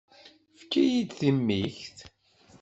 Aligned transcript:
Fket-iyi-d 0.59 1.11
timikt. 1.19 1.97